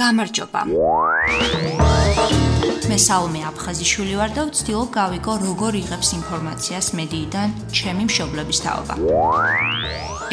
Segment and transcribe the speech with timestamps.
[0.00, 0.60] გამარჯობა.
[2.90, 8.94] მე საუმე აფხაზიშვილი ვარ და ვცდილობ გავიგო როგორ იღებს ინფორმაციას მედიიდან ჩემი მშობლების თაობა.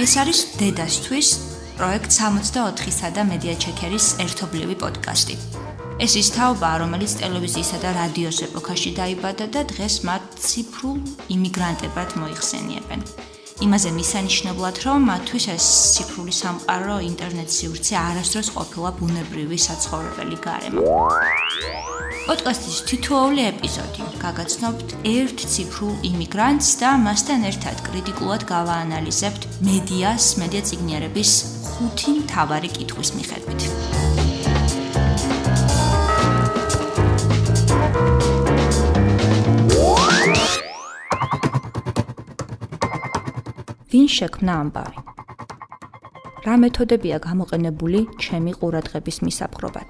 [0.02, 1.30] ეს არის დედასთვის
[1.78, 5.36] პროექტ 64-სა და მედია ჩეკერის ერთობლივი პოდკასტი.
[6.06, 10.98] ეს ის თაობა, რომელიც ტელევიზიისა და რადიოს ეპოქაში დაიბადა და დღეს მათ ციფრულ
[11.38, 13.00] იმიგრანტებად მოიხსენიებენ.
[13.62, 20.82] იმაზე მისანიშნებლად, რომ მათთვის ეს ციფრული სამყარო, ინტერნეტ სივრცე არასდროს ყოფილა ბუნებრივი საცხოვრებელი გარემო.
[22.26, 31.32] პოდკასტის თითოეული ეპიზოდი გაგაცნობთ ერთ ციფრულ იმიგრანტს და მასთან ერთად კრიტიკულად გავაანალიზებთ მედიას, მედია ციგნიერების
[31.70, 34.01] ხუთი მთავარი კითხვის მიხედვით.
[44.02, 45.02] ვინ შექმნა ამბავი?
[46.42, 49.90] რა მეთოდებია გამოყენებული ჩემი ყურადღების მისაპყრობად?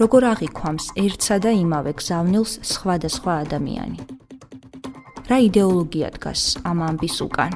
[0.00, 3.98] როგორ აღიქვამს ერთსა და იმავე გზავნილს სხვადასხვა ადამიანი?
[5.28, 7.52] რა იდეოლოგია დგას ამ ამბის უკან?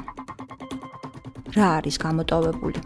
[1.57, 2.81] რა არის გამოტოვებული?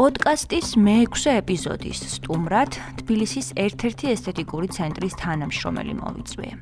[0.00, 6.52] პოდკასტის მე-6 ეპიზოდის სტუმრად თბილისის ერთ-ერთი ესთეტიკური ცენტრის თანამშრომელი მოვიწვიე.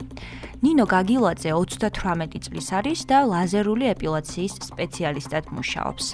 [0.67, 6.07] ნინო გაგილაძე 38 წლის არის და ლაზერული ეპილაციის სპეციალისტად მუშაობს.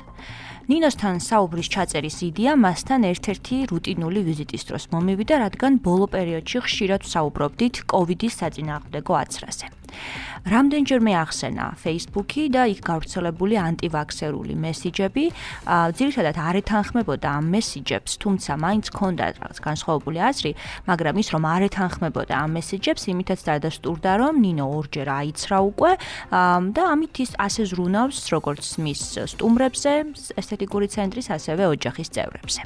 [0.69, 7.75] ნინოსთან საუბრის ჩაწერის იდეა მასთან ერთ-ერთი რუტინული ვიზიტის დროს მომივიდა, რადგან ბოლო პერიოდში ხშირად საუბრობდით
[7.89, 9.84] კოვიდის საწინააღმდეგო აცრაზე.
[10.45, 15.25] რამდენჯერმე ახსენა Facebook-ი და იქ გავრცელებული ანტივაქსერული მესიჯები,
[15.97, 20.53] ძირითადად არ ეთანხმებოდა ამ მესიჯებს, თუმცა მაინც ჰქონდა რაღაც განსხვავებული აზრი,
[20.85, 25.93] მაგრამ ის რომ არ ეთანხმებოდა ამ მესიჯებს, იმითაც დადასტურდა, რომ ნინო ორჯერ აიცრა უკვე
[26.77, 29.01] და ამით ის ასე ზრუნავს როგორც მის
[29.33, 29.93] სტუმრებზე,
[30.37, 32.61] ესთეტიკური ცენტრის ასევე ოჯახის წევრებზე.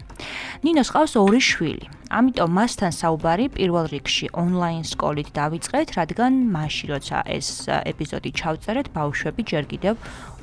[0.66, 1.86] ნინოს ყავს ორი შვილი.
[2.08, 9.42] ამიტომ მასთან საუბარი პირველ რიგში ონლაინ სკოლით დავიწყეთ, რადგან მაშინ როცა ეს ეპიზოდი ჩავწერეთ, ბავშვები
[9.48, 9.94] ჯერ კიდევ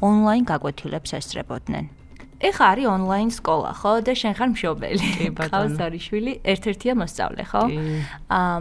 [0.04, 1.86] ონლაინ გაკვეთილებს ესწრებოდნენ.
[2.46, 3.92] ეხა არის ონლაინ სკოლა, ხო?
[4.04, 5.10] და შენ ხარ მშობელი.
[5.40, 7.64] ყავს ორი შვილი, ერთ-ერთია მოსწავლე, ხო?
[8.28, 8.58] აა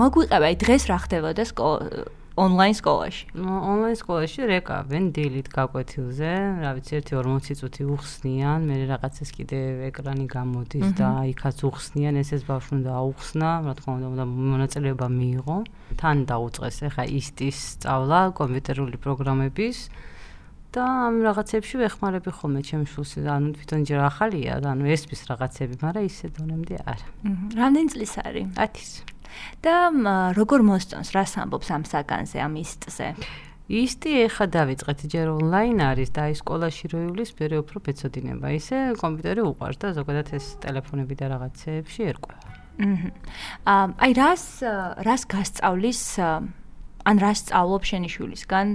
[0.00, 3.24] მოგვიყება, აი დღეს რა ხდებოდა სკოლა ონლაინ სკოლაში.
[3.36, 6.30] ონლაინ სკოლაში რეკავენ დილით გაკვეთილზე,
[6.64, 9.60] რა ვიცი 1-40 წუთი უხსნიან, მე რაღაცას კიდე
[9.92, 15.56] ეკრანი გამოდის და იქაც უხსნიან, ესეც ბავშვი უნდა აუხსნა, რა თქმა უნდა, მონაწილეობა მიიღო.
[16.00, 19.78] თან დაუწყეს ახლა ისტის სწავლა კომპიუტერული პროგრამების
[20.72, 26.04] და ამ რაღაცებში ვეხმარები ხოლმე ჩემს შულს, ანუ თვითონ ჯერ ახალია, ანუ ესპის რაღაცები, მაგრამ
[26.08, 27.06] ისე დონემდე არა.
[27.60, 28.46] რამდენი წლის არის?
[28.56, 29.11] 10-ის.
[29.64, 29.76] და
[30.38, 33.08] როგორ მოსწონს რა სამბობს ამ საგანზე ამ ისტზე?
[33.72, 38.78] ისტი ეხა დავიწყეთ ჯერ ონლაინ არის და აი სკოლაში რო ივლის მე უფრო ბეცოდინება ისე
[39.00, 42.34] კომპიუტერი უყარს და ზოგადად ეს ტელეფონები და რაღაცეებში ერკვა
[43.72, 44.44] აა აი რას
[45.08, 48.66] რას გასწავლის ან რას სწავლობ შენი შვილისგან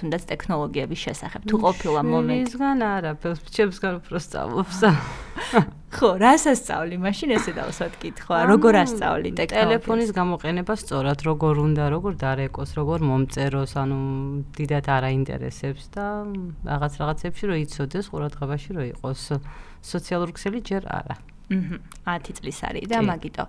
[0.00, 2.44] თუნდაც ტექნოლოგიების შესახებ თუ ყოფილა მომენტი?
[2.48, 3.12] ისგან არა
[3.56, 4.78] ჩემსგან უფრო სწავლობს.
[5.96, 6.96] ხო რას ასწავლი?
[7.04, 13.72] მაშინ ესე დავსვათ კითხვა როგორ ასწავლი ტელეფონის გამოყენება სწორად როგორ უნდა როგორ დარეკოს როგორ მომწეროს
[13.82, 13.98] ანუ
[14.56, 16.06] დიდათ არაინტერესებს და
[16.70, 19.22] რაღაც რაღაცებში რო იცოდეს ყურადღებაში რო იყოს.
[19.80, 23.44] სოციალური ქსელი ჯერ არა აჰა 10 წლის არის და მაგიტო.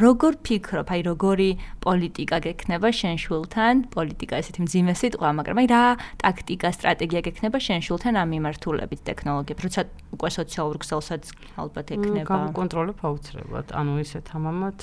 [0.00, 0.88] როგორ ფიქრობ?
[0.88, 1.50] აი როგორი
[1.84, 5.82] პოლიტიკა გექნება შენ შულთან პოლიტიკა ესეთი მძიმე სიტყვა მაგრამ აი რა
[6.24, 9.62] ტაქტიკა სტრატეგია გექნება შენ შულთან ამ მიმართულებით ტექნოლოგიებს?
[9.68, 9.80] როცა
[10.16, 11.22] უკვე სოციალურ ქსელსაც
[11.60, 13.66] ალბათ ეკნება კონტროლებ აუცილებლად.
[13.76, 14.78] ანუ ისეთ ამამად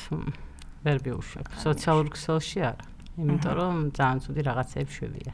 [0.86, 5.34] ვერ ბიუშვებ სოციალურ ქსელში არა იმიტომ რომ ძალიან ცუდი რაღაცებს შვებია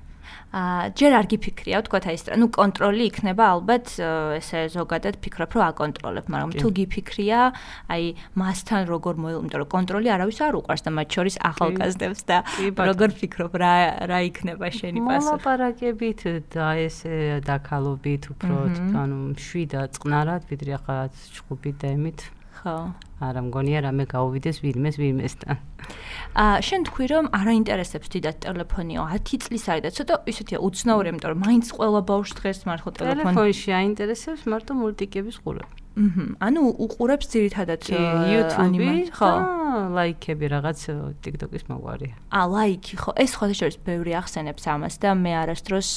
[0.49, 3.91] აა ჯერ არ გიფიქრია, თქვა აი ეს, ну კონტროლი იქნება ალბათ
[4.39, 7.41] ესე ზოგადად ფიქრობ რომ აკონტროლებ, მაგრამ თუ გიფიქრია,
[7.93, 8.03] აი
[8.41, 12.37] მასთან როგორ მოილ, იმიტომ რომ კონტროლი არავის არ უყარს და მათ შორის ახალგაზრდებს და
[12.89, 13.75] როგორ ფიქრობ რა
[14.09, 15.29] რა იქნება შენი პასუხი?
[15.29, 16.19] მოლაპარაკებით
[16.49, 17.15] და ესე
[17.45, 18.55] დაკალობით უფრო
[19.05, 22.75] ანუ შვიდა წყნარად, ვიდრე ახლა ჩხუბი და ემით ხო
[23.19, 25.57] არა მგონია რამე გაუვიდეს ვინმეს ვინმესთან
[26.43, 31.29] აა შენ თქვი რომ არაინტერესებს დიდად ტელეფონიო 10 წლის არის და ცოტა ისეთია უცნაური იმიტომ
[31.33, 36.25] რომ მაინც ყველა ბავშვს დღეს მართლა ტელეფონი ტელეფონში აინტერესებს მარტო მულტიკების ყურება აჰა.
[36.39, 39.31] ანუ უყურებს ძირითადად YouTube-ი, ხო?
[39.95, 40.79] ლაიქები რაღაც
[41.23, 42.13] TikTok-ის მოგვარია.
[42.29, 43.11] ა, ლაიქი, ხო.
[43.17, 45.89] ეს ხო შეიძლება ბევრი ახსენებს ამას და მე არასდროს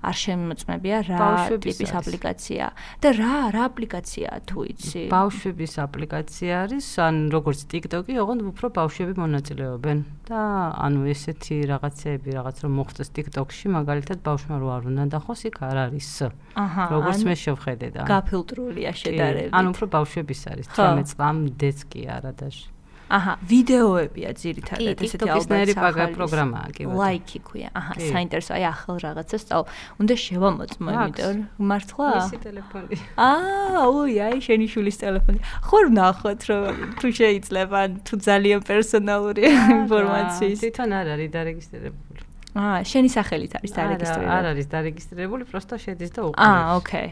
[0.00, 1.28] არ შემოწმებია რა
[1.60, 2.64] ტიპის აპლიკაცია.
[3.02, 5.02] და რა, რა აპლიკაციაა თუ იცი?
[5.12, 9.98] ბავშვების აპლიკაცია არის, ან როგორც TikTok-ი, ოღონდ უფრო ბავშვები მონაწილეობენ.
[10.30, 10.42] და
[10.78, 15.76] ანუ ესეთი რაღაცეები, რაღაც რომ მოხდეს TikTok-ში, მაგალითად ბავშვმა რო არ უნდა დახოს, იქ არ
[15.90, 16.08] არის.
[16.54, 16.84] აჰა.
[16.94, 18.02] როგორც მე შევხედე და.
[18.06, 19.52] გაფილტრულია შედარებით.
[19.54, 22.79] ანუ უფრო ბავშვების არის 18 წლამდეც კი არა დაში.
[23.09, 26.97] აჰა, ვიდეოებია ძირითადად ესეთი ალბათ პროგრამაა კი ბატონო.
[26.97, 27.69] ლაიქი ქვია.
[27.77, 29.63] აჰა, საინტერესო, აი ახალ რაღაცას წავ.
[30.01, 32.07] უნდა შევამოწმო, იმიტომ რომ მართლა?
[32.17, 32.97] ისი ტელეფონი.
[33.13, 35.39] აა, უი, აი შენი შულის ტელეფონი.
[35.69, 37.79] ხარ ნახოთ რომ თუ შეიძლება,
[38.09, 40.59] თუ ძალიან პერსონალური ინფორმაციის.
[40.65, 42.19] თვითონ არ არის დარეგისტრირებული.
[42.57, 44.33] აა, შენი სახელით არის დარეგისტრირებული.
[44.33, 46.41] არ არის დარეგისტრირებული, პროსტო შედის და უყურებს.
[46.41, 47.09] აა, ოკეი.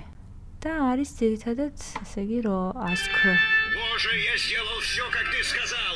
[0.64, 3.12] და არის ძირითადად, ესე იგი, რომ ask
[3.94, 5.87] Боже, я сделал всё, как ты сказал.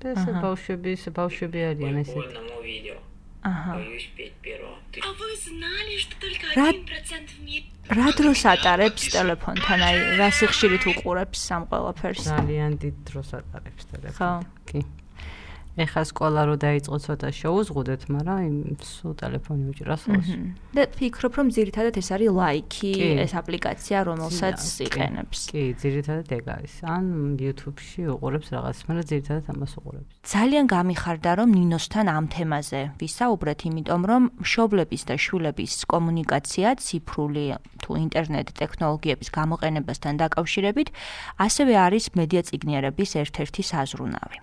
[0.00, 0.34] Где мой миллион?
[0.34, 2.26] ეს ბავშვები, ეს ბავშვები არიან ესეთ.
[3.44, 3.74] აჰა.
[3.76, 9.80] А вы знали, что только 1% в мире რა დროს ატარებს ტელეფონთან?
[9.84, 12.24] აი, რა სიხშირით უყურებს სამ ყველაფერს?
[12.32, 14.16] ძალიან დიდ დროს ატარებს ტელეფონთან.
[14.16, 14.30] ხო.
[14.64, 14.80] კი.
[15.79, 20.47] ეხა სკოლა რო დაიწყო ცოტა შეუზღუდეთ, მაგრამ სულ ტელეფონი უჭირავს ხოლმე.
[20.75, 22.91] და ფიქრობ რომ ძირითადად ეს არის ლაიქი,
[23.23, 25.39] ეს აპლიკაცია, რომელსაც იყენებს.
[25.49, 26.73] კი, ძირითადად ეგ არის.
[26.83, 27.03] ან
[27.39, 30.11] YouTube-ში უყურებს რაღაცას, მაგრამ ძირითადად ამას უყურებს.
[30.19, 37.45] ძალიან გამიხარდა რომ ნინოსთან ამ თემაზე ვისაუბრეთ, იმიტომ რომ მშობლების და შვილების კომუნიკაცია ციფრული
[37.79, 40.87] თუ ინტერნეტ ტექნოლოგიების გამოყენებასთან დაკავშირებით
[41.39, 44.37] ასევე არის მედია ციგნიერების ერთ-ერთი საზრუნავი.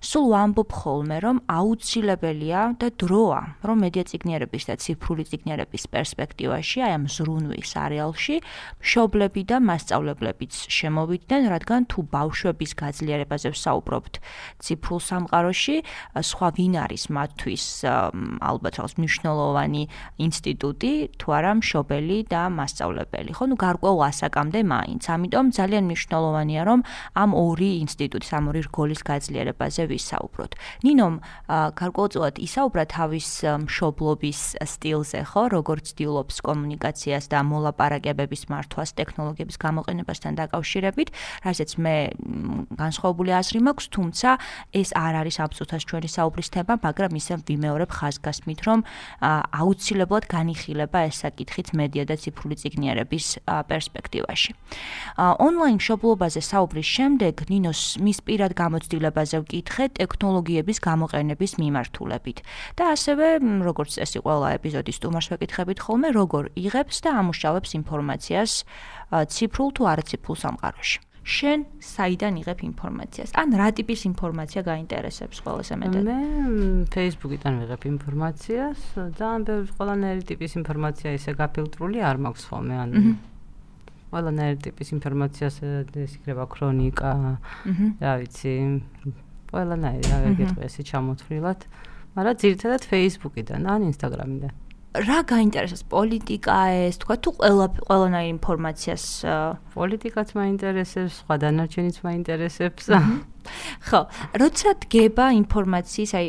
[0.00, 6.92] სულ ვამბობ ხოლმე, რომ აუცილებელია და დროა, რომ მედია ციგნიერების და ციფრული ციგნიერების პერსპექტივაში, აი
[6.96, 8.36] ამ ზრუნვის არეალში,
[8.84, 14.14] მშობლები და მასწავლებლებიც შემოვიდნენ, რადგან თუ ბავშვების გაძლიერებაზე ვსაუბრობთ
[14.60, 15.76] ციფრულ სამყაროში,
[16.30, 17.64] სხვა ვინ არის მათთვის
[18.50, 19.82] ალბათ რაღაც მნიშვნელოვანი
[20.26, 23.30] ინსტიტუტი, თუ არა მშობელი და მასწავლებელი.
[23.36, 25.02] ხო, ნუ გარკვეულ ასაკამდე მაინც.
[25.16, 26.80] ამიტომ ძალიან მნიშვნელოვანია, რომ
[27.16, 30.52] ამ ორი ინსტიტუტის, ამ ორი რგოლის გაძლიერებაზე ვისაუბროთ.
[30.86, 33.28] ნინომ გარკვეულწილად ისაუბრა თავის
[33.66, 41.08] მშობლობის სტილზე, ხო, როგორც ცდილობს კომუნიკაციას და მოლაპარაკებების მართვას ტექნოლოგიების გამოყენებასთან დაკავშირებით,
[41.46, 41.96] რასაც მე
[42.76, 44.28] განსხვავებული აზრი მაქვს, თუმცა
[44.72, 48.78] ეს არ არის აბსოლუტურად ჩვენი საუბრის თემა, მაგრამ ისე ვიმეორებ ხაზგასმით, რომ
[49.22, 54.50] აუცილებლად განიხილება ეს საკითხიც მედია და ციფრული ციგნიერების პერსპექტივაში.
[55.16, 59.84] ონლაინ მშობლობაზე საუბრის შემდეგ ნინოს მის პირად გამოცდილებაზე ვკითხე
[60.46, 62.38] ტექნოლოგიების გამოყენების მიმართულებით.
[62.78, 63.26] და ასევე
[63.66, 68.52] როგორც წესი ყველა ეპიზოდის სტუმარს ვეკითხებით ხოლმე როგორ იღებს და ამუშავებს ინფორმაციას
[69.10, 70.98] ციფრულ თუ არაციფრულ სამყაროში.
[71.26, 73.34] შენ საიდან იღებ ინფორმაციას?
[73.34, 76.02] ან რა ტიპის ინფორმაცია გაინტერესებს ყველაზე მეტად?
[76.06, 76.18] მე
[76.94, 78.78] Facebook-იდან ვიღებ ინფორმაციას,
[79.18, 82.90] ძალიან ბევრი ყველანაირი ტიპის ინფორმაცია ისე გაფილტრული არ მაქვს ხოლმე, ან
[84.14, 87.10] ყველანაირი ტიპის ინფორმაციას ეს იქნება ქრონიკა,
[87.98, 88.54] რა ვიცი,
[89.52, 91.60] ყველანაირი რა გეტყვი ესე ჩამოთვლილად,
[92.16, 94.54] მაგრამ ძირითადად Facebook-იდან ან Instagram-იდან.
[94.96, 96.56] რა გაინტერესებს პოლიტიკა
[96.88, 99.04] ეს თქვა თუ ყველა ყველანაირი ინფორმაციას
[99.76, 102.84] პოლიტიკაც მაინტერესებს, სხვა დანარჩენიც მაინტერესებს.
[103.86, 104.00] ხო,
[104.40, 106.26] როცა დგება ინფორმაციის, აი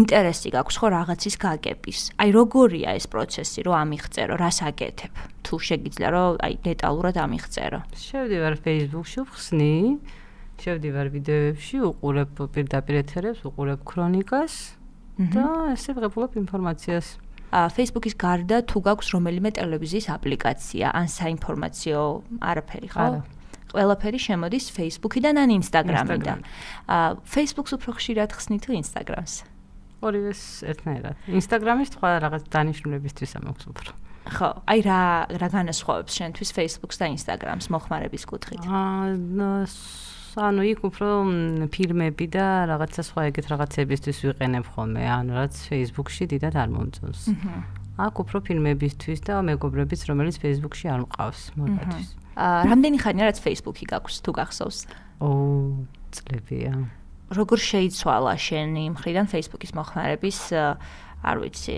[0.00, 1.98] ინტერესი გაქვს ხო რაღაცის გაგების.
[2.24, 5.12] აი როგორია ეს პროცესი, რომ ამიღწერო, რას აკეთებ?
[5.44, 7.80] თუ შეგიძლია რომ აი დეტალურად ამიღწერო.
[8.00, 9.74] შევდივარ Facebook-ში ვხსნი
[10.60, 14.54] შევდივარ ვიდეოებში, უყურებ პირდაპირ ეთერებს, უყურებ ქრონიკას
[15.34, 17.06] და ესე ვღებულობ ინფორმაციას.
[17.50, 22.00] Facebook-ის გარდა თუ გაქვს რომელიმე ტელევიზიის აპლიკაცია, ან საინფორმაციო
[22.40, 23.00] არაფერი, ხო?
[23.00, 23.20] არა.
[23.70, 26.38] ყველაფერი შემოდის Facebook-იდან ან Instagram-იდან.
[26.90, 29.34] ა Facebook-ს უფრო ხშირად ხსნი თუ Instagram-ს?
[30.00, 31.14] ორივეს ერთნაირად.
[31.28, 33.90] Instagram-ის თქვა რაღაც დანიშნულებისთვის ამოქს უფრო.
[34.30, 35.00] ხო, აი რა
[35.40, 38.62] რა განასხვავებს შენთვის Facebook-ს და Instagram-ს მოხმარების კუთხით?
[38.68, 39.16] აა
[40.38, 41.08] ანუ იქ უფრო
[41.74, 47.22] ფილმები და რაღაცა სხვა ეგეთ რაღაცებისთვის ვიყენებ ხოლმე, ანუ რაც Facebook-ში დიდად არ მომწონს.
[48.00, 52.08] აქ უფრო ფილმებისთვის და მეგობრებიც, რომელიც Facebook-ში არ მყავს, მაგათთვის.
[52.38, 54.78] აა რამდენი ხანია რაც Facebook-ი გაქვს, თუ გახსოვს?
[55.20, 55.28] ო,
[56.14, 56.72] წლებია.
[57.30, 60.38] როგორ შეიცვალა შენი მხრიდან Facebook-ის მოხმარების
[61.20, 61.74] არ ვიცი,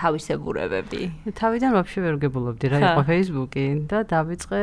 [0.00, 1.00] თავისებურებები.
[1.36, 4.60] თავიდან ვაფშე ვერ გებულობდი რა იყო Facebook-ი და დავიწყე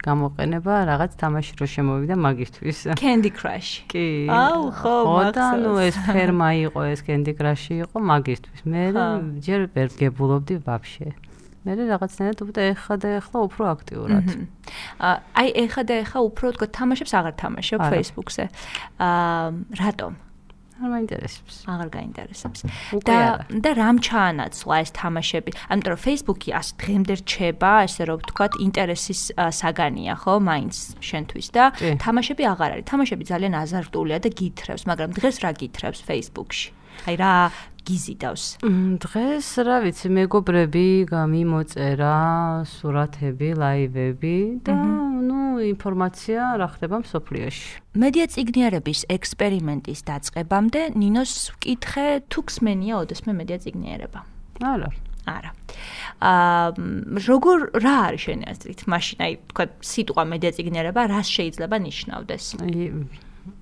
[0.00, 2.78] გამოყენება რაღაც თამაში რო შემოვიდა მაგისტვის.
[2.96, 3.84] Candy Crush.
[3.92, 4.24] კი.
[4.32, 5.52] აუ, ხო, მაგას.
[5.52, 8.60] ანუ ეს ფერმა იყო, ეს Candy Crush-ი იყო მაგისტვის.
[8.64, 8.82] მე
[9.44, 11.08] ჯერ ვერ გებულობდი ვაფშე.
[11.68, 14.26] მე რაღაცნაირად უფრო ეხა და ეხლა უფრო აქტიურად.
[15.36, 18.44] აი ეხა და ეხა უფრო თქო თამაშებს აღარ თამაშობ Facebook-ზე.
[18.96, 20.12] აა რატომ?
[20.78, 21.54] არ მაინტერესებს.
[21.66, 22.58] აღარ გაინტერესებს.
[23.02, 23.18] და
[23.50, 25.50] და რამ ჩაანაცვლა ეს თამაშები?
[25.74, 31.64] ამიტომ რომ Facebook-ი ას დღემდე რჩება, ესე რომ ვთქვათ, ინტერესის საგანია, ხო, მაინც შენთვის და
[31.98, 32.86] თამაშები აღარ არის.
[32.92, 36.68] თამაშები ძალიან აზარტულია და გითხრებს, მაგრამ დღეს რა გითხრებს Facebook-ში?
[37.06, 37.32] აი რა
[37.88, 38.44] გიზიდავს?
[39.02, 42.16] დღეს რა ვიცი, მეგობრები გამიმოწერა,
[42.68, 44.36] სურათები, ლაივები
[44.68, 44.76] და
[45.28, 45.40] ნუ
[45.72, 47.66] ინფორმაცია რა ხდება მსოფლიოში.
[47.98, 54.20] მედია ციგნიერების ექსპერიმენტის დაწყებამდე ნინოს ვკითხე თუ ქსმენია ოდესმე მედია ციგნიერება.
[54.62, 54.90] არა.
[55.28, 55.50] არა.
[56.24, 56.72] აა
[57.28, 58.80] როგორ რა არის შენი აზრით?
[58.92, 62.44] მაშინ აი თქვა სიტყვა მედია ციგნიერება რას შეიძლება ნიშნავდეს?
[62.64, 62.88] აი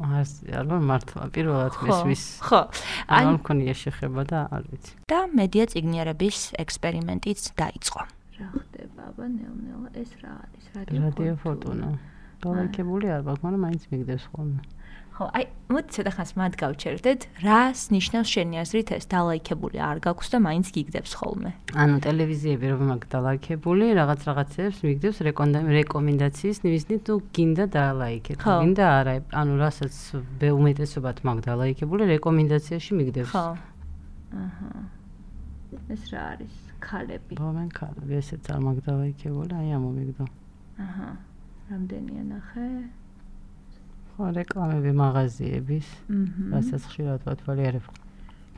[0.00, 2.60] ალბათ მართლა პირველად მისვის ხო
[3.08, 4.92] ან მქონია შეხება და არ ვიცი.
[5.10, 8.00] და მედია ციგნიერების ექსპერიმენტიც დაიწყო.
[8.36, 11.88] რა ხდება აბა ნელ-ნელა ეს რა არის რადიო ფორტუნა
[12.44, 14.60] დალაიქებული არ ვარ მაგრამ მაინც მიგდებს ხოლმე
[15.16, 20.28] ხო, აი, მოდი ცოტა ხანს მათ გავჩერდეთ, რას ნიშნავს შენი აზრით ეს დალაიქებული არ გაქვს
[20.28, 21.50] და მაინც გიგდებს ხოლმე.
[21.72, 28.38] ანუ ტელევიზიები რომ მაგ დალაიქებული, რაღაც რაღაცებს მიგდებს რეკომენდაციის ნივისნით თუ გინდა დალაიქეთ.
[28.44, 29.94] გინდა არა, ანუ რასაც
[30.36, 33.32] ბეუმეტესობათ მაგ დალაიქებული რეკომენდაციაში მიგდებს.
[33.32, 33.46] ხო.
[34.36, 34.70] აჰა.
[35.96, 36.54] ეს რა არის?
[36.84, 37.40] ქალები.
[37.40, 40.24] ხო, მენ ქალები, ესეც არ მაგ დალაიქებული, აი ამომიგდო.
[40.76, 41.08] აჰა.
[41.72, 42.68] რამდენია ნახე?
[44.16, 45.86] ხო, რეკლამები მაღაზიების,
[46.56, 47.84] რასაც ხშირად ვათვალიერებ.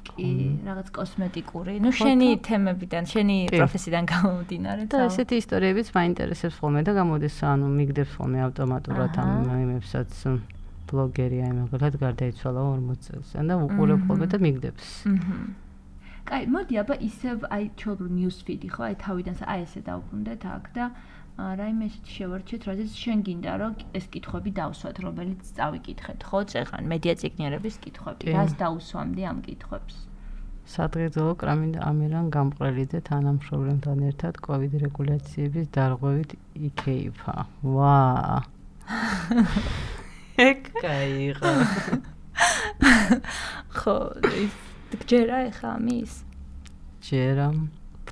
[0.09, 0.29] კი,
[0.65, 1.75] რაღაც კოსმეტიკური.
[1.85, 8.13] ნუ შენი თემებიდან, შენი პროფესიიდან გამომდინარე და ესეთი ისტორიებიც მაინტერესებს ხოლმე და გამოდის, ანუ მიგდებს
[8.17, 10.11] ხოლმე ავტომატურად ამ იმებსაც
[10.89, 13.29] ბლოგერი აი მაგალითად გარდაიცვალა 40 წელს.
[13.37, 14.87] და უყურებ ხოლმე და მიგდებს.
[15.13, 15.37] აჰა.
[16.29, 20.65] კაი, მოდი აბა ისევ აი ჩოლბრ news feed-ი ხო, აი თავიდან აი ესე დავუბრუნდეთ აქ
[20.77, 20.85] და
[21.39, 27.15] რაიმე ისეთი შევარჩიეთ, რადგან შენ გინდა რომ ეს კითხვები დავსვათ, რომელიც წავიკითხეთ, ხო, წეღან მედია
[27.23, 28.35] ციგნიერების კითხვები.
[28.35, 29.95] რას დაუსვამდი ამ კითხვებს?
[30.69, 36.35] სადღეძო კრამინდა ამირან გამყრელიძე თანამშრომლებთან ერთად COVID რეგულაციების დარღვევით
[36.69, 37.37] იქეიფა.
[37.63, 37.97] ვა.
[40.51, 41.55] ეკაიღა.
[43.79, 43.97] ხო,
[44.45, 44.55] ის
[45.07, 46.13] გჯერა ეხა ამის?
[47.01, 47.49] ჯერა.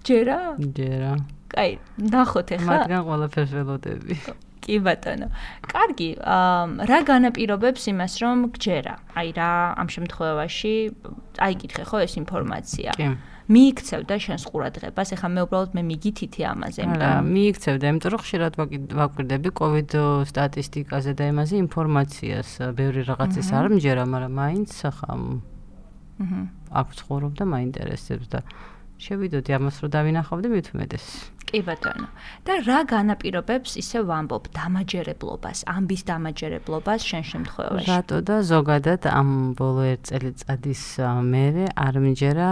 [0.07, 0.39] ჯერა?
[0.79, 1.13] ჯერა.
[1.53, 2.77] კაი, ნახოთ ახლა.
[2.87, 4.15] მაგან ყველაფერს ველოდები.
[4.67, 5.31] კი ბატონო.
[5.71, 8.95] კარგი, აა რა განაპირობებს იმას, რომ გჯერა?
[9.15, 10.75] აი რა ამ შემთხვევაში
[11.39, 12.91] აიკითხე ხო ეს ინფორმაცია?
[12.99, 13.09] კი.
[13.47, 18.53] მიიქცევდა შენს ყურადღებას, ეხლა მე უბრალოდ მე მიგითითი ამაზე, იმიტომ რომ მიიქცევდა, იმიტომ რომ ხშირად
[18.99, 19.91] ვაკვირდები COVID
[20.27, 26.43] სტატისტიკაზე და იმაზე ინფორმაციას, ბევრი რაღაცის არ მჯერა, მაგრამ მაინც ხა აჰა.
[26.75, 28.41] აქ ცხოვრობ და მაინტერესებს და
[28.97, 31.07] შევიდოდი ამას რომ დავინახავდი მით უმეტეს.
[31.47, 32.09] კი ბატონო.
[32.47, 37.87] და რა განაპირობებს ისე ვამბობ დამაჯერებლობას, ამბის დამაჯერებლობას შენ შემთხვევაში?
[37.87, 40.83] რატო და ზოგადად ამ ბოლო ერთ წელიწადის
[41.33, 42.51] მერე არ მიჯერა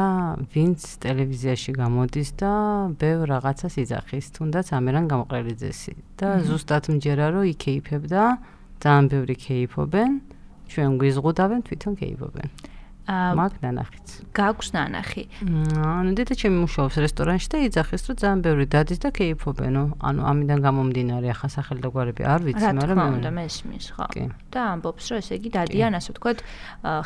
[0.55, 2.53] ვინც ტელევიზიაში გამოდის და
[3.01, 8.23] ბევრ რაღაცას იძახის, თუნდაც ამერან გამყრელიძესი და ზუსტად მიჯერა რომ იქეიფებდა,
[8.83, 10.11] ძალიან ბევრი ქეიფობენ,
[10.71, 12.49] ჩვენ გვიზღუდავენ თვითონ ქეიფობენ.
[13.05, 14.09] მაგ ნანახიც.
[14.33, 15.23] გაქვს ნანახი.
[15.45, 19.83] ანუ დედა ჩემი მუშაობს რესტორანში და იძახის რომ ძალიან ბევრი დადის და კეიფობენო.
[20.01, 24.07] ანუ ამიდან გამომდინარე ახლა სახელი და გვარები არ ვიცი, მაგრამ რა თქმა მესმის, ხო.
[24.49, 26.39] და ამბობს რომ ესე იგი დადიან ასე ვთქვათ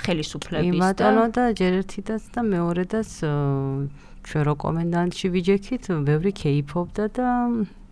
[0.07, 3.11] ხელისუფლების და იმატანო და ჯერ ერთიდაც და მეორედაც
[4.28, 7.28] ჩვენ რო კომენდანტში ვიჯექით, ბევრი კეიფობდა და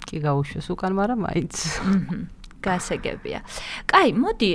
[0.07, 1.55] კი გაუშვეს უკან, მაგრამ მაინც.
[1.83, 2.36] აჰა.
[2.67, 3.39] გასაგებია.
[3.91, 4.51] კაი, მოდი,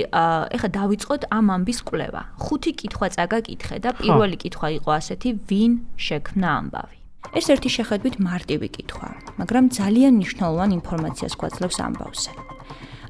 [0.54, 2.22] ეხლა დავიწყოთ ამ ამბის კვლევა.
[2.44, 6.96] ხუთი კითხვა წაგაკითხე და პირველი კითხვა იყო ასეთი: ვინ შექმნა ამბავი?
[7.38, 12.32] ეს ერთი შეხედვით მარტივი კითხვაა, მაგრამ ძალიან მნიშვნელოვან ინფორმაციას გვაძლევს ამბავზე.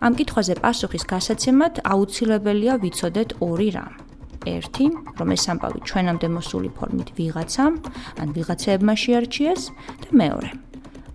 [0.07, 3.95] ამ კითხვაზე პასუხის გასაცემად აუცილებელია ვიცოდეთ ორი რამ.
[4.43, 4.87] ერთი,
[5.19, 7.73] რომ ეს ამბავი ჩვენამდე მოსული ფორმით ვიღაცამ,
[8.23, 9.63] ან ვიღაცებმა შეარჩიეს
[10.03, 10.49] და მეორე,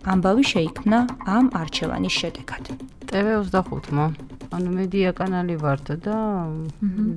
[0.07, 2.65] ამბავი შეიქმნა ამ არჩევანის შედეგად.
[3.12, 4.07] TV25-მა.
[4.53, 6.17] ანუ მედია კანალი ვართ და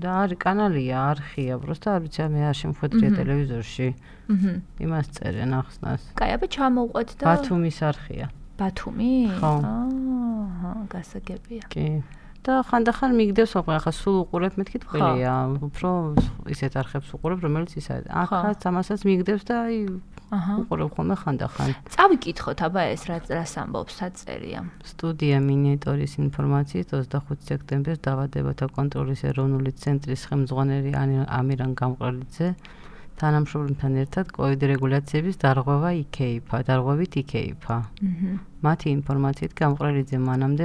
[0.04, 3.88] და არის კანალია, არხია, просто არ ვიცი, მე არ შემხვედრია ტელევიზორში.
[4.32, 4.54] აჰა.
[4.86, 6.02] იმას წერენ ახსნას.
[6.16, 8.26] კაი, აბა ჩამოვყვეთ და ბათუმის არხია.
[8.56, 9.12] ბათუმი?
[9.40, 9.54] ხო.
[9.68, 11.64] აჰა, გასაგებია.
[11.68, 11.88] კი.
[12.47, 15.35] და ხანდახან მიგდევს ხოლმე, ახლა სულ უყურებ მეთქი თქვილია,
[15.69, 15.91] უფრო
[16.49, 19.77] ისეთ არხებს უყურებ, რომელიც ისა ახაც ამასაც მიგდევს და აი
[20.31, 21.71] აჰა უყურებ ხოლმე ხანდახან.
[21.93, 24.61] წავიკითხოთ აბა ეს რა რას ამბობს საწერია.
[24.89, 30.91] სტუდია მინიატურის ინფორმაციით 25 სექტემბერს დაავადებათა კონტროლის ეროვნული ცენტრის ხელმძღვანელი
[31.29, 32.49] ამირან გამყრელიძე
[33.21, 37.77] თანამშრომლებთან ერთად კოიდ რეგულაციების დარღვევა იქეიფა, დარღვევით იქეიფა.
[38.09, 38.33] აჰა.
[38.65, 40.65] მათი ინფორმაციით გამყრელიძე მანამდე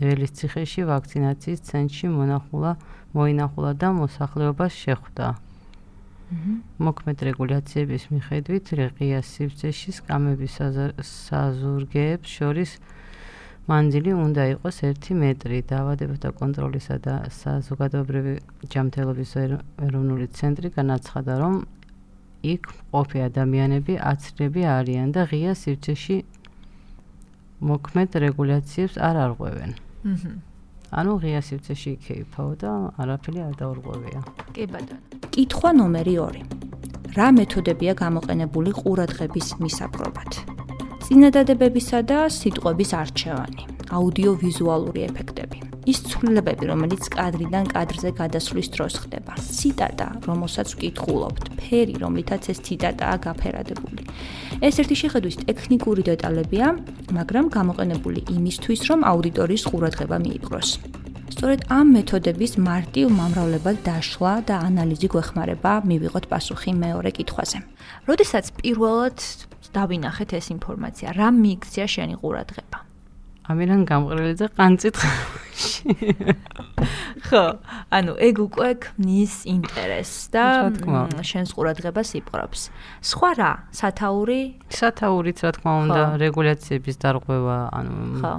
[0.00, 2.72] ველის ციხეში ვაქცინაციის ცენტრში მონახულა,
[3.16, 5.26] მოინახულა და მოსახლეობას შეხვდა.
[5.34, 5.44] აჰა.
[6.86, 10.54] მოქმედ რეგულაციების მიხედვით რეღია სივრცეში სკამების
[11.04, 12.70] საზურგეებს შორის
[13.64, 15.58] მანძილი უნდა იყოს 1 მეტრი.
[15.70, 18.34] დაავადებათა კონტროლისა და საზოგადოებრივი
[18.72, 21.54] ჯანმრთელობის ეროვნული ცენტრი განაცხადა, რომ
[22.44, 26.16] იქ ყოფი ადამიანები აცრები არიან და ღია სივრცეში
[27.70, 29.70] მოქმედ რეგულაციებს არ არღვევენ.
[30.12, 30.32] აჰა.
[31.00, 34.20] ანუ ღია სივრცეში იქეიფაო და არაფერი არ დაურღვევია.
[34.52, 35.00] კი ბატონო.
[35.32, 36.44] კითხვა ნომერი 2.
[37.16, 40.63] რა მეთოდებია გამოყენებული ყურადღების მისაპყრობად?
[41.04, 45.58] წინადადებებისა და სიტყვების არჩევანი, აუდიო-ვიზუალური ეფექტები.
[45.84, 49.36] ის ცვლილებები, რომელიც კადრიდან კადრზე გადასვლის დროს ხდება.
[49.36, 54.02] ციტატა, რომელსაც ვკითხულობთ, ფერი, რომლითაც ეს ციტატაა გაფერადებული.
[54.64, 56.66] ეს ერთი შეხედვის ტექნიკური დეტალებია,
[57.12, 61.03] მაგრამ გამოყენებული იმისთვის, რომ აუდიტორიის ყურადღება მიიპყროს.
[61.34, 67.58] სწორედ ამ მეთოდების მარტივ მომრავლებად დაშლა და ანალიზი გვეხმარება მივიღოთ პასუხი მეორე კითხვაზე.
[68.06, 69.18] როდესაც პირველად
[69.74, 72.78] დავინახეთ ეს ინფორმაცია, რა მიიქცია შენი ყურადღება?
[73.50, 75.90] ამერან გამყრელი და ყანწიტხში.
[77.26, 77.44] ხო,
[77.90, 80.70] ანუ ეგ უკვე ქმნის ინტერესს და
[81.18, 82.60] შენს ყურადღებას იპყრობს.
[83.02, 83.52] სხვა რა?
[83.74, 84.40] სათაური?
[84.70, 88.34] სათაურიც რა თქმა უნდა, რეგულაციების დარღვევა, ანუ ხო.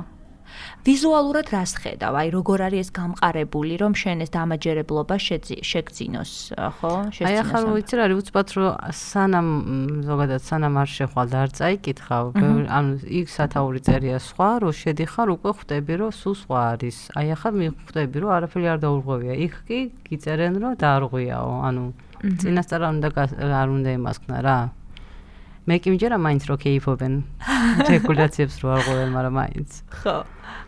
[0.85, 2.13] ვიზუალურად რას ხედავ?
[2.21, 6.31] აი როგორ არის ეს გამყარებული, რომ შენ ეს დამაჯერებლობა შეგძინოს,
[6.77, 6.93] ხო?
[7.15, 7.29] შეგძინოს.
[7.29, 9.49] აი ახლა ვიცი რა არის უცბად რომ სანამ
[10.05, 12.25] ზოგადად სანამ არ შეხვალ და არ წაიკითხავ,
[12.77, 16.97] ანუ იქ სათაური წერია სხვა, რომ შედიხარ უკვე ხვდები რომ სულ სხვა არის.
[17.17, 19.33] აი ახლა მიხვდები რომ არაფერი არ დაურღვევია.
[19.45, 21.83] იქ კი გიწერენ რომ დაარღვიაო, ანუ
[22.25, 23.09] წინასწარ უნდა
[23.61, 24.59] არ უნდა იმასქნა რა.
[25.65, 27.13] მე კი მჯერა მაინც რო კეიფობენ
[27.93, 29.69] რეგულაციებს რო არღვევენ, მაგრამ მაინც.
[30.05, 30.17] ხო.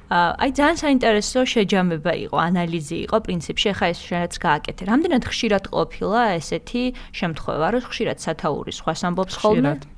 [0.07, 4.81] აი ძალიან საინტერესო შეჯამება იყო, ანალიზი იყო პრინციპში, ხა ეს შენაც გააკეთე.
[4.89, 9.71] რამდენად ხშირად ყოფილა ესეთი შემთხვევა, რომ ხშირად სათაური სხვა ამბობს ხოლმე?
[9.77, 9.96] ხშირად.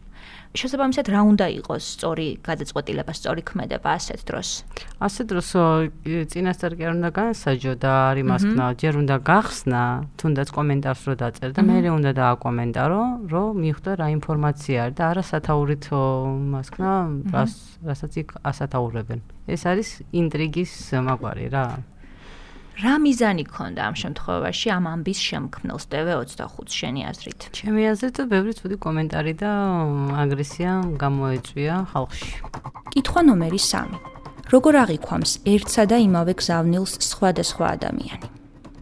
[0.57, 4.49] შესაბამისად რა უნდა იყოს სწორი გადაწყვეტილება, სწორი ქმედება ასეთ დროს?
[4.97, 5.49] ასეთ დროს
[6.33, 9.83] წინასწარ კი არ უნდა განსაჯო და არის მასკნა, ჯერ უნდა გახსნა,
[10.17, 15.23] თუნდაც კომენტარს რო დაწერ და მე უნდა დააკომენტარო, რომ მიხვდა რა ინფორმაცია არის და არა
[15.29, 15.85] სათაურით
[16.53, 16.91] მასკნა,
[17.85, 19.19] რასაც იქ ასათაურებენ.
[19.53, 21.65] ეს არის ინტრიგის მაგვარი რა.
[22.79, 27.39] რა მიზანი ქონდა ამ შემთხვევაში ამ ამბის შემქმნელს TV25 შენი აზრით?
[27.57, 29.51] ჩემი აზრით, ბევრი ცუდი კომენტარი და
[30.23, 30.71] აგრესია
[31.03, 32.31] გამოეწვია ხალხში.
[32.95, 33.99] კითხვა ნომერი 3.
[34.55, 38.27] როგორ აღიქვამს ერთსა და იმავე გზავნილს სხვადასხვა ადამიანი?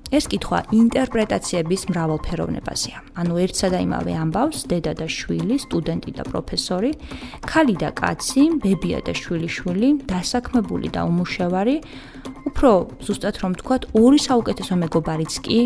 [0.08, 3.00] ეს კითხვა ინტერპრეტაციების მრავალფეროვნებაზეა.
[3.20, 6.92] ანუ ერთსა და იმავე ამბავს დედა და შვილი, სტუდენტი და პროფესორი,
[7.44, 11.76] ქალი და კაცი, ბებია და შვილიშვილი, დასაქმებული და უმუშევარი,
[12.48, 12.72] უფრო
[13.04, 15.60] ზუსტად რომ ვთქვათ, ორი საუკეთესო მეგობარიც კი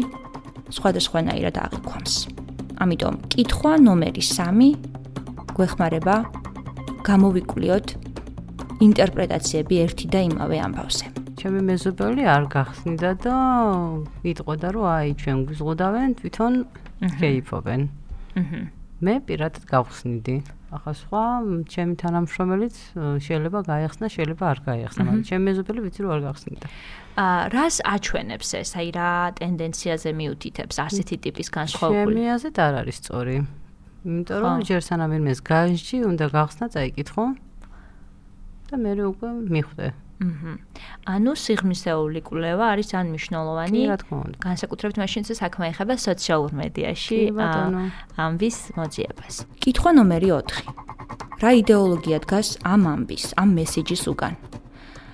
[0.74, 2.16] სხვადასხვანაირად აღიქვამს.
[2.82, 4.70] ამიტომ კითხვა ნომერი 3
[5.54, 6.16] გვეხმარება
[7.06, 7.88] გამოვიკვლიოთ
[8.82, 11.06] ინტერპრეტაციები ერთი და იმავე ამბავზე.
[11.38, 13.36] ჩემი მეზობელი არ გახსნიდა და
[14.32, 16.54] იტყოდა რომ აი ჩვენ გვიზღუდავენ თვითონ
[17.18, 17.82] შეიფობენ.
[18.42, 18.81] აჰა.
[19.02, 20.36] მე პირადად გავხსნიდი.
[20.72, 21.24] ახლა სხვა
[21.68, 22.76] ჩემი თანამშრომელიც
[23.26, 26.68] შეიძლება გაიხსნა, შეიძლება არ გაიხსნა, მაგრამ ჩემი მეზობელი ვიცი რომ არ გახსნიდა.
[27.20, 28.70] აა რას აჩვენებს ეს?
[28.80, 29.12] აი რა
[29.42, 32.16] ტენდენციაზე მიუთითებს ასეთი ტიპის განსხვავებული?
[32.16, 33.36] ჩემი აზრით არ არის სწორი.
[34.08, 37.26] იმიტომ რომ ჯერ სანამ იმეს გაჟი უნდა გახსნა, წაიკითხო.
[38.72, 39.88] და მე უკვე მიხვდე.
[40.22, 40.54] აჰა.
[41.14, 43.80] ანუ სიღრმისეული კვლევა არის ძალიან მნიშვნელოვანი.
[43.90, 44.38] რა თქმა უნდა.
[44.48, 47.18] განსაკუთრებით მაშინ, თუ საქმე ეხება სოციალურ მედიაში
[48.26, 49.36] ამბის მოძიებას.
[49.64, 50.62] კითხვა ნომერი 4.
[51.42, 54.34] რა იდეოლოგია დგას ამ ამბის, ამ მესიჯის უკან?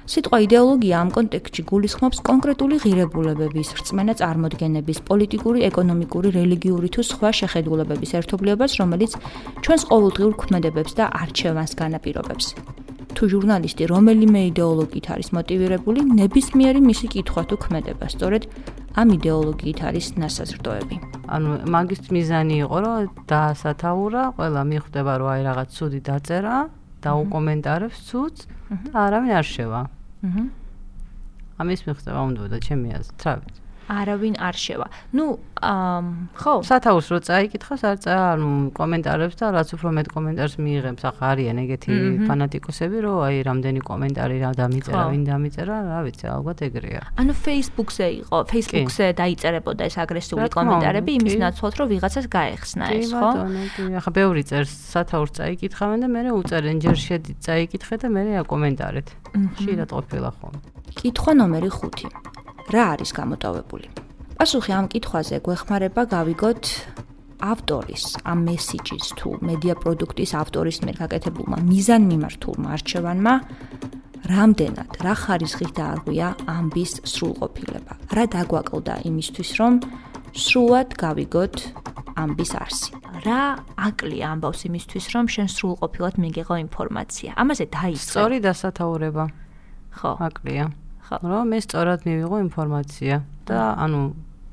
[0.07, 8.15] სიტყვა იდეოლოგია ამ კონტექსტში გულისხმობს კონკრეტული ღირებულებების, რწმენა წარმოდგენების, პოლიტიკური, ეკონომიკური, რელიგიური თუ სხვა შეხედულებების
[8.19, 9.11] ერთობლიობას, რომელიც
[9.67, 12.45] ჩვენს ყოველდღიურ ქმედებებს და არჩევანს განაპირობებს.
[13.17, 18.43] თუ ჟურნალისტი რომელიმე идеოლოგიით არის მოტივირებული, ნებისმიერი მისი კითხვა თუ ქმედება სწორედ
[18.93, 20.95] ამ идеოლოგიით არის ნასაზრდოები.
[21.25, 26.56] ანუ მაგის მიზანი იყო, რომ დაასათაურა, ყველა მიხვდება, რომ აი რაღაც ცუდი დაწერა,
[27.06, 28.41] დაუკომენტარებს ცუდს,
[28.93, 29.82] და არავინ არ შევა.
[30.27, 30.43] აჰა.
[31.58, 33.66] ამის მიღწევა უნდა და ჩემი აზრით, რა ვიცი.
[33.88, 34.88] არავინ არ შევა.
[35.15, 35.26] ნუ
[36.38, 38.15] ხო, სათაურს რო წაიკითხოს, არ წა,
[38.78, 41.93] კომენტარებს და რაც უფრო მეტ კომენტარს მიიღებს, ახლა არიან ეგეთი
[42.30, 47.02] ფანატიკოსები, რომ აი რამდენი კომენტარი რა დამიწერა, ვინ დამიწერა, რა ვიცი, ალბათ ეგრეა.
[47.17, 53.32] ანუ Facebook-ზე იყო, Facebook-ზე დაიწერებოდა ეს აგრესიული კომენტარები იმის ნაცვლად, რომ ვიღაცას გაეხსნა ეს, ხო?
[53.97, 59.08] ახლა ბევრი წერს სათაურს წაიკითხავენ და მე უწერენ ჯერ შედი წაიკითხე და მე აკომენტარეთ.
[59.58, 60.60] შეიძლება ყოფილა ხოლმე.
[60.97, 62.37] კითხვა ნომერი 5.
[62.67, 63.88] რა არის გამოტოვებული?
[64.38, 66.63] პასუხი ამ კითხვაზე გვეხმარება გავიგოთ
[67.38, 73.34] ავტორის, ამ მესიჯის თუ მედია პროდუქტის ავტორის მიერ გაკეთებულმა მიზანმიმართულმა არჩევანმა
[74.27, 77.93] რამდენად, რა ხარისხით დაარღვია ამბის სრულყოფილება.
[78.17, 79.73] რა დაგვაკლდა იმისთვის, რომ
[80.36, 81.56] სრულად გავიგოთ
[82.17, 82.91] ამბის არსი.
[83.25, 83.41] რა
[83.77, 87.30] აკლია ამბავს იმისთვის, რომ შენ სრულყოფილად მიიღო ინფორმაცია.
[87.38, 88.12] ამაზე დაიწყე.
[88.12, 89.23] სწორი დასათაურება.
[89.97, 90.12] ხო.
[90.27, 90.65] აკლია.
[91.07, 93.15] რომ მე სწორად მივიღო ინფორმაცია
[93.47, 94.01] და ანუ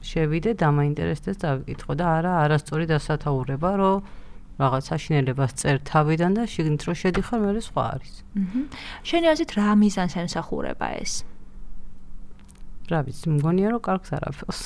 [0.04, 3.96] შევიდე დამაინტერესდეს და ვიკითხო და არა არასწორი დასათაურება, რომ
[4.60, 8.14] რაღაც საშინელებას წერ თავიდან და შიგნით რო შედიხარ, მე სხვა არის.
[8.38, 8.60] აჰა.
[9.08, 11.12] შენი აზრით რა მიზანს ემსახურება ეს?
[12.90, 14.62] რა ვიცი, მგონია რომ კარგს არაფერს.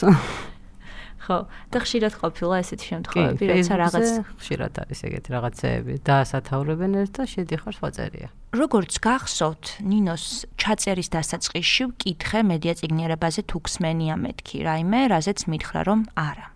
[1.19, 1.39] ხო,
[1.73, 4.07] და ხშირად ყოფილა ესეთი შემთხვევები, როცა რაღაც
[4.39, 8.29] ხშირად არის ეგეთი რაღაცეები, დაასათაურებენ ერთ და შედიხარ სხვა წერია.
[8.49, 10.25] როგორც გახსოვთ, ნინოს
[10.57, 16.47] ჩაწერის დასაწყისში ვკითხე მედია ციგნიერებაზე თუ ქსმენია მეთქი, რაიმე, რაზეც მითხრა რომ არა.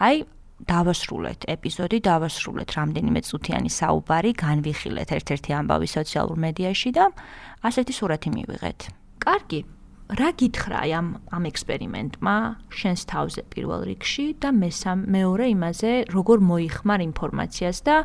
[0.00, 0.16] აი
[0.60, 7.04] დავასრულეთ ეპიზოდი, დავასრულეთ რამდენიმე წუთიანი საუბარი, განვიხილეთ ერთ-ერთი ამბავი სოციალურ მედიაში და
[7.64, 8.80] ასეთი სურათი მივიღეთ.
[9.24, 9.60] კარგი,
[10.10, 12.34] რა გითხრა ამ ამ ექსპერიმენტმა
[12.74, 17.96] შენს თავზე პირველ რიგში და მესამ მეორე იმაზე როგორ მოიხმარ ინფორმაციას და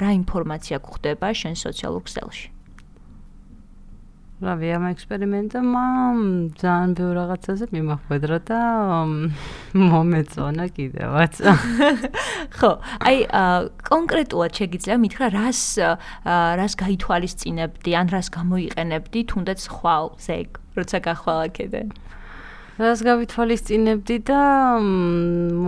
[0.00, 2.48] რა ინფორმაცია გვხვდება შენ სოციალურ ქსელში?
[4.42, 5.84] რა ვია ამ ექსპერიმენტმა
[6.58, 8.60] ძალიან ბევრ რაღაცაზე მიმახვედრა და
[9.76, 11.34] მომეწონა კიდევაც.
[12.58, 12.70] ხო
[13.06, 13.16] აი
[13.86, 15.62] კონკრეტულად შეგიძლია მითხრა რას
[16.58, 21.82] რას გაითვალისწინებდი ან რას გამოიყენებდი თუნდაც ხვალ ზეგ როცა გახვალაკედე.
[22.80, 24.40] რას გავითვალისწინებდი და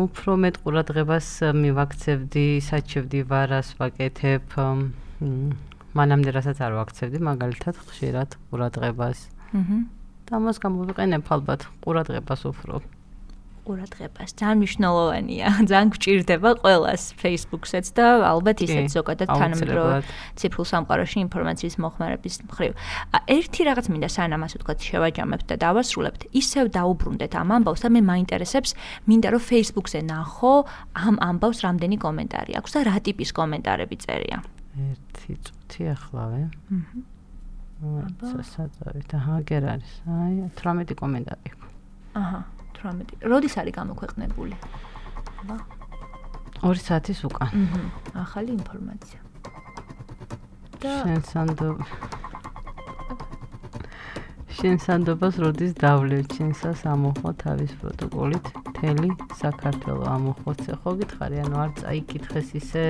[0.08, 4.46] უფრო მეტ ყურადღებას მივაქცევდი, საჩევდი ვარას ვაკეთებ.
[5.94, 9.18] მანამდე რასაც არ ვაქცევდი, მაგალითად ხშირად ყურადღებას.
[9.54, 9.78] აჰა.
[10.24, 12.80] და მას გამოვიყენებ ალბათ ყურადღებას უფრო.
[13.64, 14.30] ყურადღებას.
[14.40, 15.46] ძალიან მნიშვნელოვანია.
[15.70, 19.96] ძალიან გვჭირდება ყველას Facebook-სეც და ალბათ ისეთ ზოგადად თანამედროვე
[20.38, 22.72] ციფრულ სამყაროში ინფორმაციის მოხმარების მხრივ.
[23.36, 28.00] ერთი რაღაც მინდა სანამ ასე ვთქვათ შევაჯამებთ და დავასრულებთ, ისევ დაუბრუნდეთ ამ ამბავს და მე
[28.12, 28.70] მაინტერესებს,
[29.08, 30.52] მინდა რომ Facebook-ზე ნახო
[30.94, 34.38] ამ ამბავს რამდენი კომენტარი აქვს და რა ტიპის კომენტარები წერია.
[34.74, 36.40] ერთი წუთი ახლავე.
[36.74, 36.98] აჰა.
[37.84, 39.92] აბა, საწავით, აჰა, გერ არის.
[40.08, 41.68] აი, 18 კომენტარი აქვს.
[42.14, 42.40] აჰა.
[42.84, 43.24] 18.
[43.24, 44.54] როდის არის გამოქვეყნებული?
[46.62, 47.50] 2 საათის უკან.
[48.14, 49.24] ახალი ინფორმაცია.
[50.84, 51.68] და შენსანდო
[54.56, 59.08] შენსანდობას როდის დავლევთ შენსას ამოხო თავის პროტოკოლით მთელი
[59.40, 62.84] საქართველო ამოხოცე ხო გითხარი ანუ არ წაიკითხეს ისე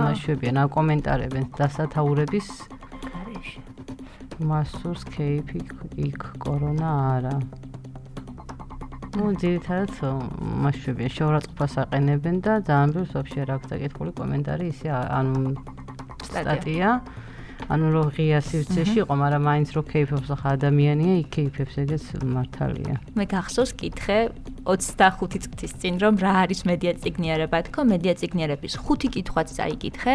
[0.00, 2.48] ნაშვებიან აკომენტარებენ დასათაურების
[3.04, 3.62] გარეშე
[4.48, 5.60] მასურს кейფი
[6.08, 7.36] იქ კორონა არა
[9.18, 9.90] ну ძირითადად
[10.62, 15.54] მასშტაბია შეურაცხყოფას აყენებენ და ძალიან ბევრს ვაფშე რა აქვს დაკითხული კომენტარი ისე ანუ
[16.28, 16.90] სტატია.
[17.66, 22.94] ანუ რო ღია სივრცეში იყო, მაგრამ მაინც რო кейფებს ახლა ადამიანია, იქ кейფებს ეგეც მართალია.
[23.18, 24.18] მე გახსოვს კითხე
[24.62, 27.58] 25 წუთის წინ რომ რა არის მედია ციგნიერება?
[27.68, 30.14] თქო, მედია ციგნიერების ხუთი კითხვაც წაიკითხე,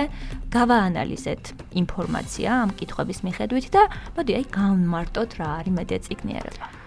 [0.56, 1.44] გავაანალიზეთ
[1.84, 3.84] ინფორმაცია ამ კითხვების მიხედვით და
[4.16, 6.83] მოდი აი განმარტოთ რა არის მედია ციგნიერება.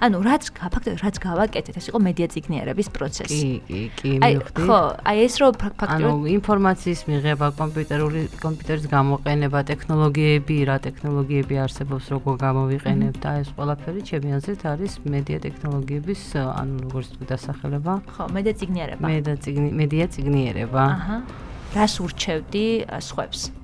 [0.00, 3.40] ანუ რაც ფაქტობრივად რაც გავაკეთეთ, ეს იყო მედია ციგნიერების პროცესი.
[3.40, 4.62] კი, კი, კი, მივხვდი.
[4.66, 12.04] ხო, აი ეს რო ფაქტობრივად ანუ ინფორმაციის მიღება, კომპიუტერული კომპიუტერის გამოყენება, ტექნოლოგიები, რა ტექნოლოგიები არსებობს,
[12.14, 16.20] როგორ გამოვიყენებ და ეს ყველაფერი ჩემი აზრით არის მედია ტექნოლოგიების,
[16.60, 17.92] ანუ როგორც თქვი დასახელება.
[18.14, 19.04] ხო, მედია ციგნიერება.
[19.10, 20.84] მედია ციგნი, მედია ციგნიერება.
[20.96, 21.16] აჰა.
[21.70, 22.66] რას ურჩევდი
[22.98, 23.59] სხვებს?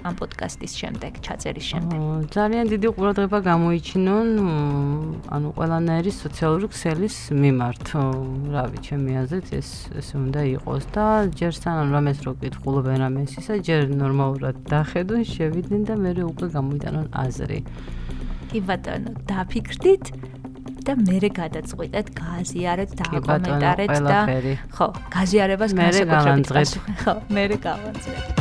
[0.00, 1.98] ამ პოდკასტის შემდეგ, ჩაწერის შემდეგ.
[2.32, 4.28] ძალიან დიდი ყურადღება გამოიჩინონ
[5.36, 7.86] ანუ ყველანაირი სოციალური ქსელის მიმართ.
[8.54, 9.68] რავი, ჩემი აზრით ეს
[10.00, 11.04] ესე უნდა იყოს და
[11.36, 17.06] ჯერ სანამ რამეს რო კითხულობენ რამეს ისა, ჯერ ნორმალურად დახედონ, შევიდნენ და მე უკვე გამოიტანონ
[17.12, 17.58] აზრი.
[18.50, 20.04] კი ბატონო, დაფიქრდით?
[20.80, 24.20] და მე გადაწყვიტეთ გააზიარეთ და აკომენტარეთ და
[24.74, 28.39] ხო, გაზიარებას განსაკუთრებით ხო, მე გავანძღებ.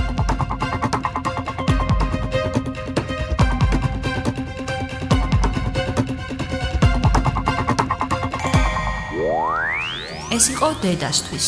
[10.40, 11.46] ეს იყო დედასთვის.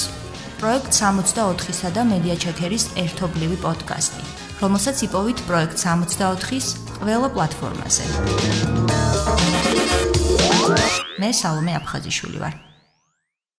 [0.59, 4.23] პროექტ 64-სა და მედია ჩეკერის ერთობლივი პოდკასტი,
[4.59, 8.05] რომელსაც იპოვით პროექტ 64-ის ყველა პლატფორმაზე.
[11.23, 12.70] მე სალომე აფხაზიშვილი ვარ.